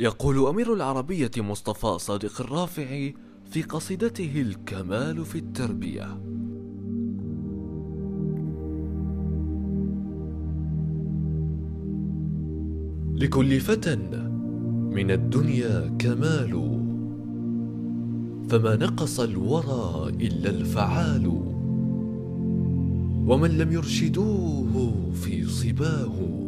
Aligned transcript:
يقول 0.00 0.46
أمير 0.46 0.74
العربية 0.74 1.30
مصطفى 1.36 1.98
صادق 1.98 2.40
الرافعي 2.40 3.14
في 3.50 3.62
قصيدته 3.62 4.32
الكمال 4.36 5.24
في 5.24 5.38
التربية. 5.38 6.20
لكل 13.14 13.60
فتى 13.60 13.96
من 14.92 15.10
الدنيا 15.10 15.96
كمال 15.98 16.52
فما 18.50 18.76
نقص 18.76 19.20
الورى 19.20 20.08
إلا 20.20 20.50
الفعال 20.50 21.26
ومن 23.26 23.58
لم 23.58 23.72
يرشدوه 23.72 24.92
في 25.12 25.44
صباه. 25.44 26.47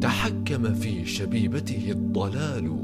تحكم 0.00 0.74
في 0.74 1.06
شبيبته 1.06 1.90
الضلال. 1.90 2.78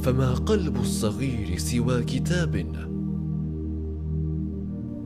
فما 0.00 0.34
قلب 0.34 0.76
الصغير 0.76 1.58
سوى 1.58 2.02
كتاب 2.02 2.66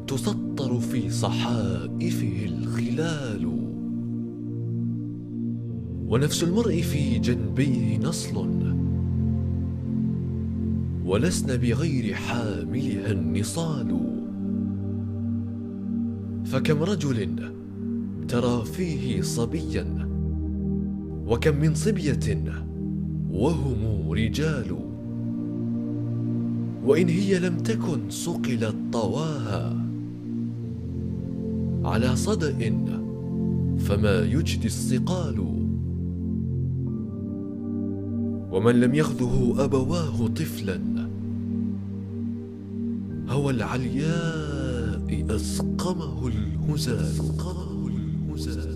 تسطر 0.06 0.80
في 0.80 1.10
صحائفه 1.10 2.46
الخلال. 2.46 3.46
ونفس 6.08 6.42
المرء 6.42 6.80
في 6.80 7.18
جنبيه 7.18 7.98
نصل. 7.98 8.48
ولسن 11.04 11.56
بغير 11.56 12.14
حاملها 12.14 13.10
النصال. 13.10 14.00
فكم 16.44 16.82
رجل 16.82 17.22
ترى 18.34 18.64
فيه 18.64 19.22
صبيا. 19.22 20.08
وكم 21.26 21.56
من 21.56 21.74
صبية 21.74 22.44
وهم 23.30 24.10
رجال. 24.10 24.76
وإن 26.84 27.08
هي 27.08 27.38
لم 27.38 27.56
تكن 27.58 28.10
صقلت 28.10 28.74
طواها. 28.92 29.86
على 31.84 32.16
صدأ 32.16 32.58
فما 33.78 34.20
يجدي 34.24 34.66
الصقال 34.66 35.40
ومن 38.52 38.80
لم 38.80 38.94
يغذه 38.94 39.54
أبواه 39.58 40.26
طفلا. 40.26 40.80
هوى 43.28 43.52
العلياء 43.52 45.26
أسقمه 45.30 46.28
الهزال 46.28 47.73
Moses. 48.34 48.73